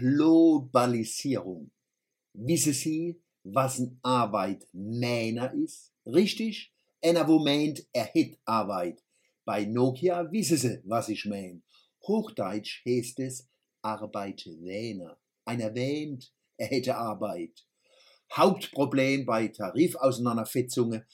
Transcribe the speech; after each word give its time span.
Globalisierung. 0.00 1.70
Wissen 2.32 2.72
Sie, 2.72 3.20
was 3.44 3.78
ein 3.78 3.98
Arbeitmänner 4.02 5.52
ist? 5.52 5.92
Richtig? 6.06 6.72
Einer, 7.02 7.28
wo 7.28 7.38
meint, 7.38 7.86
er 7.92 8.04
hätt 8.04 8.38
Arbeit. 8.46 9.02
Bei 9.44 9.66
Nokia 9.66 10.32
wissen 10.32 10.56
Sie, 10.56 10.80
was 10.84 11.10
ich 11.10 11.26
mein. 11.26 11.62
Hochdeutsch 12.06 12.82
heißt 12.86 13.20
es 13.20 13.46
Arbeitwähner. 13.82 15.18
Einer 15.44 15.74
wähnt, 15.74 16.32
er 16.56 16.68
hätte 16.68 16.96
Arbeit. 16.96 17.66
Hauptproblem 18.32 19.26
bei 19.26 19.48
Tarifauseinandersetzungen, 19.48 21.04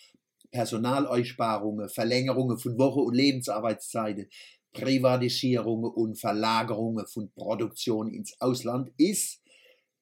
Personaleinsparungen, 0.52 1.88
Verlängerungen 1.88 2.58
von 2.58 2.78
Woche- 2.78 3.00
und 3.00 3.14
Lebensarbeitszeiten, 3.14 4.28
Privatisierungen 4.76 5.90
und 5.90 6.18
Verlagerungen 6.18 7.06
von 7.06 7.30
Produktion 7.32 8.08
ins 8.08 8.38
Ausland 8.40 8.92
ist, 8.98 9.42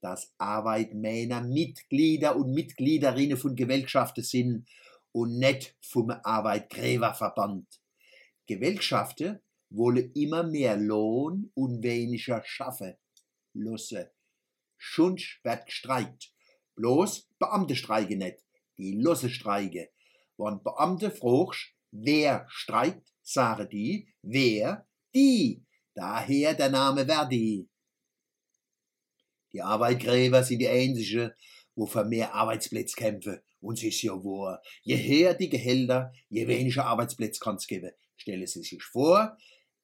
dass 0.00 0.34
Arbeitnehmer 0.37 1.41
Mitglieder 1.41 2.37
und 2.37 2.52
Mitgliederinnen 2.52 3.37
von 3.37 3.55
Gewerkschaften 3.55 4.23
sind 4.23 4.68
und 5.12 5.38
nicht 5.38 5.77
vom 5.80 6.10
Arbeitgeberverband. 6.10 7.66
Gewerkschaften 8.46 9.41
wollen 9.70 10.12
immer 10.12 10.42
mehr 10.42 10.77
Lohn 10.77 11.51
und 11.54 11.82
weniger 11.82 12.43
schaffen 12.45 12.95
lassen. 13.54 14.06
Schon 14.77 15.16
wird 15.43 15.66
gestreikt. 15.66 16.32
Bloß 16.74 17.30
Beamte 17.38 17.77
streiken 17.77 18.18
nicht, 18.18 18.45
die 18.77 19.01
Losse 19.01 19.30
streiken. 19.30 19.87
Wenn 20.37 20.62
Beamte 20.62 21.12
fragst, 21.12 21.73
wer 21.93 22.45
streikt, 22.48 23.13
sagen 23.24 23.69
die, 23.69 24.09
wer? 24.23 24.87
Die. 25.14 25.65
Daher 25.95 26.55
der 26.55 26.70
Name 26.70 27.06
Verdi. 27.06 27.69
Die 29.52 29.62
Arbeitgeber 29.62 30.42
sind 30.42 30.59
die 30.59 30.69
einzigen, 30.69 31.32
wo 31.74 31.87
für 31.87 32.05
mehr 32.05 32.34
Arbeitsplätze 32.34 32.96
kämpfen. 32.96 33.40
Und 33.60 33.79
es 33.79 33.84
ist 33.84 34.02
ja 34.02 34.12
wahr, 34.12 34.60
je 34.82 34.96
höher 34.96 35.34
die 35.34 35.49
Gehälter, 35.49 36.12
je 36.29 36.46
weniger 36.46 36.84
Arbeitsplätze 36.87 37.40
kann 37.40 37.57
es 37.57 37.66
geben. 37.66 37.93
Stellen 38.16 38.46
Sie 38.46 38.62
sich 38.62 38.82
vor, 38.82 39.37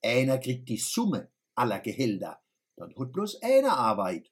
einer 0.02 0.38
kriegt 0.38 0.68
die 0.68 0.76
Summe 0.76 1.30
aller 1.54 1.80
Gehälter, 1.80 2.40
dann 2.76 2.94
hat 2.96 3.12
bloß 3.12 3.42
einer 3.42 3.72
Arbeit. 3.72 4.30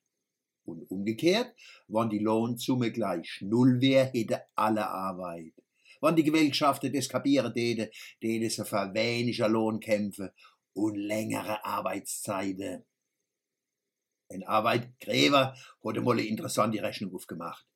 Und 0.65 0.91
umgekehrt, 0.91 1.55
wenn 1.87 2.11
die 2.11 2.19
Lohnsumme 2.19 2.93
gleich 2.93 3.39
null 3.41 3.81
wäre, 3.81 4.11
hätte 4.13 4.43
alle 4.55 4.87
Arbeit. 4.87 5.55
Wenn 6.01 6.17
die 6.17 6.25
Gewerkschaften 6.25 6.93
das 6.93 7.09
kapieren 7.09 7.53
täten, 7.53 7.91
täten 8.21 8.51
sie 8.51 8.65
für 8.65 8.95
weniger 8.95 9.49
Lohn 9.49 9.81
kämpfen 9.81 10.31
und 10.75 10.97
längere 10.97 11.65
Arbeitszeiten. 11.65 12.85
Ein 14.31 14.45
Arbeitgeber 14.45 15.55
hat 15.85 15.97
einmal 15.97 16.19
eine 16.19 16.27
interessante 16.27 16.83
Rechnung 16.83 17.15
aufgemacht. 17.15 17.67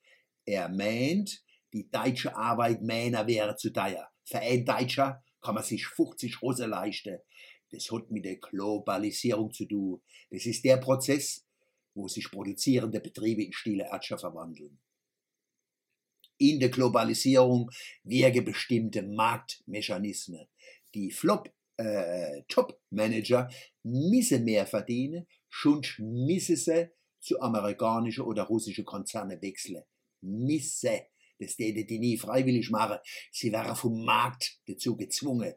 Er 0.44 0.68
meint, 0.68 1.42
die 1.72 1.90
deutsche 1.90 2.36
Arbeitmänner 2.36 3.26
wäre 3.26 3.56
zu 3.56 3.72
teuer. 3.72 4.08
Für 4.24 4.40
ein 4.40 4.64
Deutscher 4.64 5.22
kann 5.40 5.54
man 5.54 5.64
sich 5.64 5.86
50 5.86 6.42
Rosse 6.42 6.66
leisten. 6.66 7.18
Das 7.70 7.90
hat 7.90 8.10
mit 8.10 8.26
der 8.26 8.36
Globalisierung 8.36 9.52
zu 9.52 9.64
tun. 9.64 10.02
Das 10.30 10.44
ist 10.44 10.64
der 10.64 10.76
Prozess, 10.76 11.46
wo 11.94 12.06
sich 12.06 12.30
produzierende 12.30 13.00
Betriebe 13.00 13.42
in 13.42 13.52
stille 13.52 13.88
Ärsche 13.90 14.18
verwandeln. 14.18 14.78
In 16.42 16.58
der 16.58 16.70
Globalisierung 16.70 17.70
wirken 18.02 18.44
bestimmte 18.44 19.00
Marktmechanismen. 19.04 20.48
Die 20.92 21.12
Flop 21.12 21.48
äh, 21.76 22.42
Top-Manager 22.48 23.48
müssen 23.84 24.44
mehr 24.44 24.66
verdienen, 24.66 25.28
schon 25.48 25.82
müssen 25.98 26.56
sie 26.56 26.90
zu 27.20 27.40
amerikanischen 27.40 28.24
oder 28.24 28.42
russischen 28.42 28.84
Konzernen 28.84 29.40
wechseln. 29.40 29.84
Müssen. 30.20 30.98
Das 31.38 31.54
täte 31.54 31.84
die 31.84 32.00
nie 32.00 32.18
freiwillig 32.18 32.70
machen. 32.70 32.98
Sie 33.30 33.52
wären 33.52 33.76
vom 33.76 34.04
Markt 34.04 34.58
dazu 34.66 34.96
gezwungen. 34.96 35.54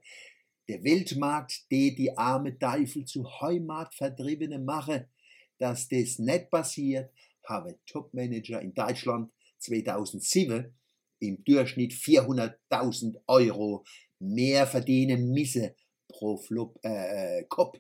Der 0.68 0.84
Weltmarkt, 0.84 1.66
der 1.72 1.96
die 1.96 2.16
arme 2.16 2.60
Teufel 2.60 3.06
zu 3.06 3.28
Heimatvertriebene 3.42 4.60
mache, 4.60 5.10
dass 5.58 5.88
das 5.88 6.20
nicht 6.20 6.52
passiert, 6.52 7.12
habe 7.44 7.80
Topmanager 7.88 8.62
in 8.62 8.76
Deutschland 8.76 9.32
2007 9.66 10.74
im 11.20 11.44
Durchschnitt 11.44 11.94
400.000 11.94 13.22
Euro 13.28 13.86
mehr 14.20 14.68
verdienen 14.68 15.32
müssen 15.32 15.72
pro 16.08 16.38
Flop, 16.38 16.80
äh, 16.84 17.44
Kopf 17.46 17.80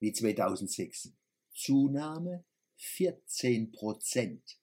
wie 0.00 0.12
2006. 0.12 1.12
Zunahme 1.54 2.44
14 2.76 3.72
Prozent. 3.72 4.58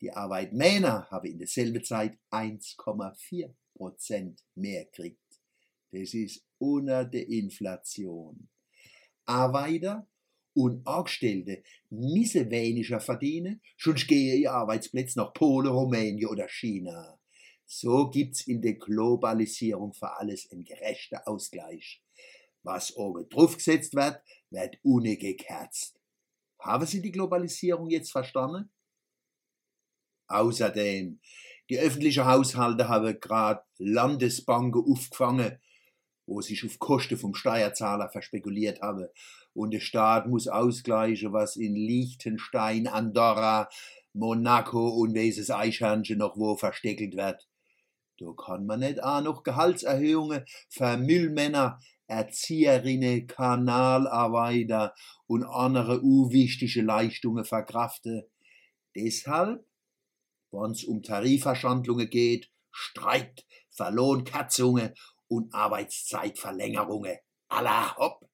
Die 0.00 0.12
Arbeitnehmer 0.12 1.08
haben 1.10 1.30
in 1.30 1.38
derselben 1.38 1.82
Zeit 1.82 2.18
1,4 2.30 3.54
Prozent 3.74 4.44
mehr 4.54 4.84
gekriegt. 4.84 5.20
Das 5.92 6.12
ist 6.12 6.44
unter 6.58 7.04
der 7.04 7.28
Inflation. 7.28 8.48
Arbeiter 9.24 10.08
und 10.54 10.86
Angestellte 10.86 11.62
müssen 11.90 12.50
weniger 12.50 13.00
verdienen, 13.00 13.60
sonst 13.76 14.06
gehen 14.06 14.40
ihr 14.40 14.52
Arbeitsplätze 14.52 15.18
nach 15.18 15.32
Polen, 15.32 15.68
Rumänien 15.68 16.28
oder 16.28 16.48
China. 16.48 17.18
So 17.66 18.08
gibt's 18.10 18.46
in 18.46 18.62
der 18.62 18.74
Globalisierung 18.74 19.92
für 19.92 20.16
alles 20.16 20.50
einen 20.50 20.64
gerechten 20.64 21.18
Ausgleich. 21.24 22.02
Was 22.62 22.96
oben 22.96 23.28
draufgesetzt 23.28 23.94
wird, 23.94 24.20
wird 24.50 24.78
ohne 24.82 25.16
gekerzt. 25.16 25.98
Haben 26.58 26.86
Sie 26.86 27.02
die 27.02 27.12
Globalisierung 27.12 27.90
jetzt 27.90 28.12
verstanden? 28.12 28.70
Außerdem, 30.28 31.20
die 31.68 31.78
öffentlichen 31.78 32.24
Haushalte 32.24 32.88
haben 32.88 33.20
gerade 33.20 33.62
Landesbanken 33.78 34.82
aufgefangen, 34.90 35.58
wo 36.26 36.40
sich 36.40 36.64
auf 36.64 36.78
Kosten 36.78 37.16
vom 37.16 37.34
Steuerzahler 37.34 38.08
verspekuliert 38.08 38.80
haben. 38.80 39.06
Und 39.52 39.72
der 39.72 39.80
Staat 39.80 40.26
muss 40.26 40.48
ausgleichen, 40.48 41.32
was 41.32 41.56
in 41.56 41.74
Liechtenstein, 41.74 42.86
Andorra, 42.86 43.68
Monaco 44.12 44.88
und 44.88 45.14
welches 45.14 45.50
Eichhörnchen 45.50 46.18
noch 46.18 46.36
wo 46.36 46.56
versteckelt 46.56 47.16
wird. 47.16 47.48
Da 48.18 48.26
kann 48.32 48.64
man 48.66 48.80
nicht 48.80 49.02
auch 49.02 49.22
noch 49.22 49.42
Gehaltserhöhungen 49.42 50.44
für 50.68 50.96
Müllmänner, 50.96 51.80
Erzieherinnen, 52.06 53.26
Kanalarbeiter 53.26 54.94
und 55.26 55.44
andere 55.44 56.00
unwichtige 56.00 56.82
Leistungen 56.82 57.44
verkraften. 57.44 58.22
Deshalb, 58.94 59.66
wenn's 60.52 60.84
um 60.84 61.02
Tarifverhandlungen 61.02 62.08
geht, 62.08 62.50
Streit, 62.70 63.44
Verlohnkatzungen 63.70 64.94
und 65.36 65.54
Arbeitszeitverlängerungen. 65.54 67.18
Allah 67.48 67.96
hopp! 67.96 68.33